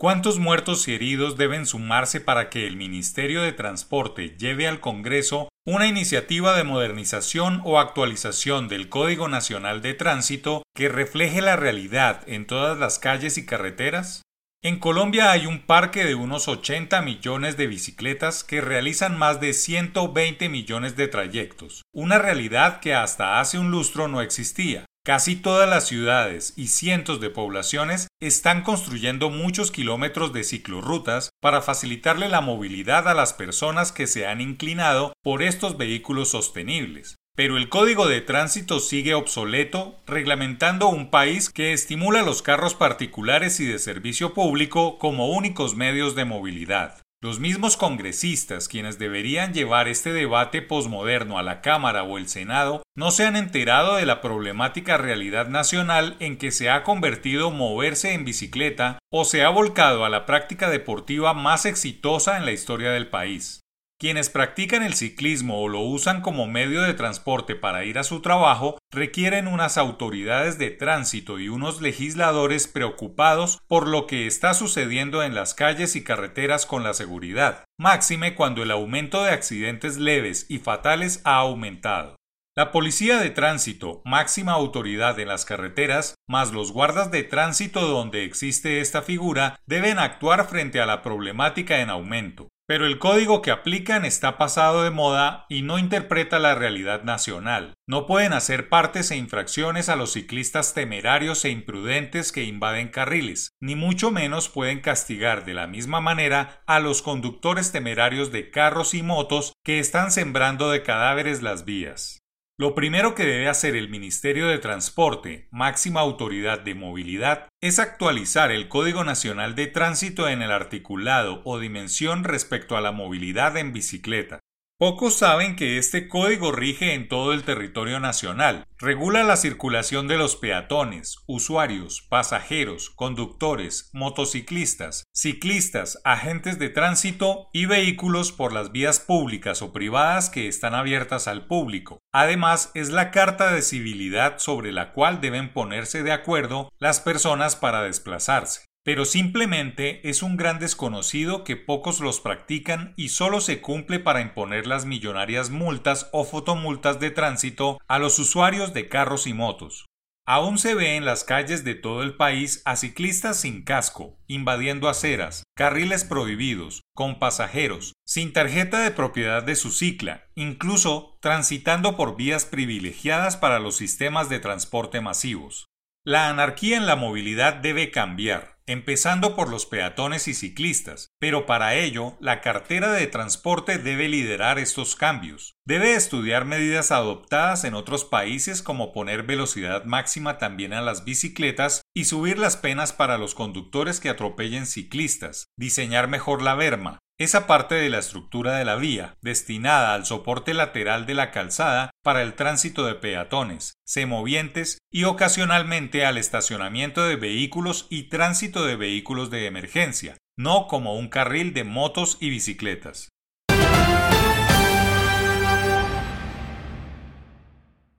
¿Cuántos 0.00 0.38
muertos 0.38 0.88
y 0.88 0.94
heridos 0.94 1.36
deben 1.36 1.66
sumarse 1.66 2.22
para 2.22 2.48
que 2.48 2.66
el 2.66 2.78
Ministerio 2.78 3.42
de 3.42 3.52
Transporte 3.52 4.34
lleve 4.38 4.66
al 4.66 4.80
Congreso 4.80 5.50
una 5.66 5.88
iniciativa 5.88 6.56
de 6.56 6.64
modernización 6.64 7.60
o 7.66 7.78
actualización 7.78 8.68
del 8.68 8.88
Código 8.88 9.28
Nacional 9.28 9.82
de 9.82 9.92
Tránsito 9.92 10.62
que 10.74 10.88
refleje 10.88 11.42
la 11.42 11.56
realidad 11.56 12.22
en 12.26 12.46
todas 12.46 12.78
las 12.78 12.98
calles 12.98 13.36
y 13.36 13.44
carreteras? 13.44 14.22
En 14.62 14.78
Colombia 14.78 15.32
hay 15.32 15.44
un 15.44 15.66
parque 15.66 16.06
de 16.06 16.14
unos 16.14 16.48
80 16.48 17.02
millones 17.02 17.58
de 17.58 17.66
bicicletas 17.66 18.42
que 18.42 18.62
realizan 18.62 19.18
más 19.18 19.38
de 19.38 19.52
120 19.52 20.48
millones 20.48 20.96
de 20.96 21.08
trayectos, 21.08 21.82
una 21.92 22.16
realidad 22.16 22.80
que 22.80 22.94
hasta 22.94 23.38
hace 23.38 23.58
un 23.58 23.70
lustro 23.70 24.08
no 24.08 24.22
existía. 24.22 24.86
Casi 25.02 25.34
todas 25.34 25.66
las 25.66 25.88
ciudades 25.88 26.52
y 26.56 26.68
cientos 26.68 27.20
de 27.20 27.30
poblaciones 27.30 28.08
están 28.20 28.62
construyendo 28.62 29.30
muchos 29.30 29.70
kilómetros 29.70 30.34
de 30.34 30.44
ciclorrutas 30.44 31.30
para 31.40 31.62
facilitarle 31.62 32.28
la 32.28 32.42
movilidad 32.42 33.08
a 33.08 33.14
las 33.14 33.32
personas 33.32 33.92
que 33.92 34.06
se 34.06 34.26
han 34.26 34.42
inclinado 34.42 35.14
por 35.22 35.42
estos 35.42 35.78
vehículos 35.78 36.28
sostenibles. 36.28 37.16
Pero 37.34 37.56
el 37.56 37.70
código 37.70 38.08
de 38.08 38.20
tránsito 38.20 38.78
sigue 38.78 39.14
obsoleto, 39.14 39.98
reglamentando 40.06 40.88
un 40.88 41.10
país 41.10 41.48
que 41.48 41.72
estimula 41.72 42.20
los 42.20 42.42
carros 42.42 42.74
particulares 42.74 43.58
y 43.60 43.64
de 43.64 43.78
servicio 43.78 44.34
público 44.34 44.98
como 44.98 45.30
únicos 45.30 45.76
medios 45.76 46.14
de 46.14 46.26
movilidad. 46.26 47.00
Los 47.22 47.38
mismos 47.38 47.76
congresistas, 47.76 48.66
quienes 48.66 48.98
deberían 48.98 49.52
llevar 49.52 49.88
este 49.88 50.10
debate 50.10 50.62
posmoderno 50.62 51.38
a 51.38 51.42
la 51.42 51.60
Cámara 51.60 52.02
o 52.02 52.16
el 52.16 52.28
Senado, 52.28 52.82
no 52.96 53.10
se 53.10 53.26
han 53.26 53.36
enterado 53.36 53.96
de 53.96 54.06
la 54.06 54.22
problemática 54.22 54.96
realidad 54.96 55.46
nacional 55.46 56.16
en 56.18 56.38
que 56.38 56.50
se 56.50 56.70
ha 56.70 56.82
convertido 56.82 57.50
moverse 57.50 58.14
en 58.14 58.24
bicicleta 58.24 58.98
o 59.12 59.26
se 59.26 59.44
ha 59.44 59.50
volcado 59.50 60.06
a 60.06 60.08
la 60.08 60.24
práctica 60.24 60.70
deportiva 60.70 61.34
más 61.34 61.66
exitosa 61.66 62.38
en 62.38 62.46
la 62.46 62.52
historia 62.52 62.90
del 62.90 63.08
país. 63.08 63.60
Quienes 64.00 64.30
practican 64.30 64.82
el 64.82 64.94
ciclismo 64.94 65.60
o 65.60 65.68
lo 65.68 65.80
usan 65.80 66.22
como 66.22 66.46
medio 66.46 66.80
de 66.80 66.94
transporte 66.94 67.54
para 67.54 67.84
ir 67.84 67.98
a 67.98 68.02
su 68.02 68.22
trabajo 68.22 68.78
requieren 68.90 69.46
unas 69.46 69.76
autoridades 69.76 70.56
de 70.56 70.70
tránsito 70.70 71.38
y 71.38 71.50
unos 71.50 71.82
legisladores 71.82 72.66
preocupados 72.66 73.58
por 73.68 73.86
lo 73.86 74.06
que 74.06 74.26
está 74.26 74.54
sucediendo 74.54 75.22
en 75.22 75.34
las 75.34 75.52
calles 75.52 75.96
y 75.96 76.02
carreteras 76.02 76.64
con 76.64 76.82
la 76.82 76.94
seguridad, 76.94 77.64
máxime 77.78 78.34
cuando 78.34 78.62
el 78.62 78.70
aumento 78.70 79.22
de 79.22 79.32
accidentes 79.32 79.98
leves 79.98 80.46
y 80.48 80.60
fatales 80.60 81.20
ha 81.24 81.34
aumentado. 81.34 82.16
La 82.56 82.72
policía 82.72 83.18
de 83.18 83.28
tránsito, 83.28 84.00
máxima 84.06 84.52
autoridad 84.52 85.18
en 85.20 85.28
las 85.28 85.44
carreteras, 85.44 86.14
más 86.26 86.52
los 86.52 86.72
guardas 86.72 87.10
de 87.10 87.22
tránsito 87.22 87.86
donde 87.86 88.24
existe 88.24 88.80
esta 88.80 89.02
figura, 89.02 89.60
deben 89.66 89.98
actuar 89.98 90.48
frente 90.48 90.80
a 90.80 90.86
la 90.86 91.02
problemática 91.02 91.80
en 91.80 91.90
aumento. 91.90 92.48
Pero 92.70 92.86
el 92.86 93.00
código 93.00 93.42
que 93.42 93.50
aplican 93.50 94.04
está 94.04 94.38
pasado 94.38 94.84
de 94.84 94.92
moda 94.92 95.44
y 95.48 95.62
no 95.62 95.80
interpreta 95.80 96.38
la 96.38 96.54
realidad 96.54 97.02
nacional. 97.02 97.74
No 97.88 98.06
pueden 98.06 98.32
hacer 98.32 98.68
partes 98.68 99.10
e 99.10 99.16
infracciones 99.16 99.88
a 99.88 99.96
los 99.96 100.12
ciclistas 100.12 100.72
temerarios 100.72 101.44
e 101.44 101.50
imprudentes 101.50 102.30
que 102.30 102.44
invaden 102.44 102.86
carriles, 102.86 103.56
ni 103.60 103.74
mucho 103.74 104.12
menos 104.12 104.48
pueden 104.48 104.78
castigar 104.82 105.44
de 105.44 105.54
la 105.54 105.66
misma 105.66 106.00
manera 106.00 106.62
a 106.68 106.78
los 106.78 107.02
conductores 107.02 107.72
temerarios 107.72 108.30
de 108.30 108.52
carros 108.52 108.94
y 108.94 109.02
motos 109.02 109.52
que 109.64 109.80
están 109.80 110.12
sembrando 110.12 110.70
de 110.70 110.84
cadáveres 110.84 111.42
las 111.42 111.64
vías. 111.64 112.19
Lo 112.60 112.74
primero 112.74 113.14
que 113.14 113.24
debe 113.24 113.48
hacer 113.48 113.74
el 113.74 113.88
Ministerio 113.88 114.46
de 114.46 114.58
Transporte, 114.58 115.48
máxima 115.50 116.00
autoridad 116.00 116.60
de 116.60 116.74
movilidad, 116.74 117.48
es 117.62 117.78
actualizar 117.78 118.50
el 118.52 118.68
Código 118.68 119.02
Nacional 119.02 119.54
de 119.54 119.66
Tránsito 119.66 120.28
en 120.28 120.42
el 120.42 120.50
articulado 120.50 121.40
o 121.46 121.58
dimensión 121.58 122.22
respecto 122.22 122.76
a 122.76 122.82
la 122.82 122.92
movilidad 122.92 123.56
en 123.56 123.72
bicicleta. 123.72 124.40
Pocos 124.80 125.18
saben 125.18 125.56
que 125.56 125.76
este 125.76 126.08
código 126.08 126.52
rige 126.52 126.94
en 126.94 127.06
todo 127.06 127.34
el 127.34 127.44
territorio 127.44 128.00
nacional. 128.00 128.64
Regula 128.78 129.22
la 129.24 129.36
circulación 129.36 130.08
de 130.08 130.16
los 130.16 130.36
peatones, 130.36 131.18
usuarios, 131.26 132.00
pasajeros, 132.08 132.88
conductores, 132.88 133.90
motociclistas, 133.92 135.04
ciclistas, 135.12 136.00
agentes 136.02 136.58
de 136.58 136.70
tránsito 136.70 137.50
y 137.52 137.66
vehículos 137.66 138.32
por 138.32 138.54
las 138.54 138.72
vías 138.72 139.00
públicas 139.00 139.60
o 139.60 139.74
privadas 139.74 140.30
que 140.30 140.48
están 140.48 140.74
abiertas 140.74 141.28
al 141.28 141.46
público. 141.46 141.98
Además, 142.10 142.70
es 142.72 142.88
la 142.88 143.10
carta 143.10 143.52
de 143.52 143.60
civilidad 143.60 144.38
sobre 144.38 144.72
la 144.72 144.92
cual 144.92 145.20
deben 145.20 145.52
ponerse 145.52 146.02
de 146.02 146.12
acuerdo 146.12 146.72
las 146.78 147.00
personas 147.00 147.54
para 147.54 147.82
desplazarse 147.82 148.69
pero 148.82 149.04
simplemente 149.04 150.08
es 150.08 150.22
un 150.22 150.36
gran 150.36 150.58
desconocido 150.58 151.44
que 151.44 151.56
pocos 151.56 152.00
los 152.00 152.20
practican 152.20 152.94
y 152.96 153.10
solo 153.10 153.40
se 153.40 153.60
cumple 153.60 153.98
para 153.98 154.20
imponer 154.20 154.66
las 154.66 154.86
millonarias 154.86 155.50
multas 155.50 156.08
o 156.12 156.24
fotomultas 156.24 156.98
de 157.00 157.10
tránsito 157.10 157.78
a 157.88 157.98
los 157.98 158.18
usuarios 158.18 158.72
de 158.72 158.88
carros 158.88 159.26
y 159.26 159.34
motos. 159.34 159.86
Aún 160.26 160.58
se 160.58 160.74
ve 160.74 160.96
en 160.96 161.04
las 161.04 161.24
calles 161.24 161.64
de 161.64 161.74
todo 161.74 162.02
el 162.02 162.14
país 162.14 162.62
a 162.64 162.76
ciclistas 162.76 163.40
sin 163.40 163.64
casco, 163.64 164.16
invadiendo 164.28 164.88
aceras, 164.88 165.42
carriles 165.56 166.04
prohibidos, 166.04 166.82
con 166.94 167.18
pasajeros, 167.18 167.94
sin 168.06 168.32
tarjeta 168.32 168.78
de 168.80 168.92
propiedad 168.92 169.42
de 169.42 169.56
su 169.56 169.72
cicla, 169.72 170.28
incluso 170.36 171.18
transitando 171.20 171.96
por 171.96 172.16
vías 172.16 172.44
privilegiadas 172.44 173.36
para 173.36 173.58
los 173.58 173.76
sistemas 173.76 174.28
de 174.28 174.38
transporte 174.38 175.00
masivos. 175.00 175.66
La 176.04 176.28
anarquía 176.28 176.76
en 176.76 176.86
la 176.86 176.96
movilidad 176.96 177.54
debe 177.54 177.90
cambiar, 177.90 178.59
empezando 178.70 179.34
por 179.34 179.48
los 179.50 179.66
peatones 179.66 180.28
y 180.28 180.34
ciclistas, 180.34 181.10
pero 181.18 181.44
para 181.44 181.74
ello 181.74 182.16
la 182.20 182.40
cartera 182.40 182.92
de 182.92 183.08
transporte 183.08 183.78
debe 183.78 184.08
liderar 184.08 184.60
estos 184.60 184.94
cambios. 184.94 185.56
Debe 185.64 185.94
estudiar 185.94 186.44
medidas 186.44 186.92
adoptadas 186.92 187.64
en 187.64 187.74
otros 187.74 188.04
países 188.04 188.62
como 188.62 188.92
poner 188.92 189.24
velocidad 189.24 189.84
máxima 189.86 190.38
también 190.38 190.72
a 190.72 190.82
las 190.82 191.04
bicicletas 191.04 191.79
y 191.94 192.04
subir 192.04 192.38
las 192.38 192.56
penas 192.56 192.92
para 192.92 193.18
los 193.18 193.34
conductores 193.34 194.00
que 194.00 194.08
atropellen 194.08 194.66
ciclistas, 194.66 195.46
diseñar 195.56 196.08
mejor 196.08 196.42
la 196.42 196.54
berma, 196.54 196.98
esa 197.20 197.46
parte 197.46 197.74
de 197.74 197.90
la 197.90 197.98
estructura 197.98 198.56
de 198.56 198.64
la 198.64 198.76
vía, 198.76 199.18
destinada 199.20 199.92
al 199.92 200.06
soporte 200.06 200.54
lateral 200.54 201.04
de 201.04 201.12
la 201.12 201.30
calzada 201.30 201.90
para 202.02 202.22
el 202.22 202.32
tránsito 202.32 202.86
de 202.86 202.94
peatones, 202.94 203.74
semovientes 203.84 204.78
y 204.90 205.04
ocasionalmente 205.04 206.06
al 206.06 206.16
estacionamiento 206.16 207.06
de 207.06 207.16
vehículos 207.16 207.86
y 207.90 208.04
tránsito 208.04 208.64
de 208.64 208.76
vehículos 208.76 209.28
de 209.30 209.44
emergencia, 209.44 210.16
no 210.38 210.66
como 210.66 210.96
un 210.96 211.08
carril 211.08 211.52
de 211.52 211.64
motos 211.64 212.16
y 212.20 212.30
bicicletas. 212.30 213.10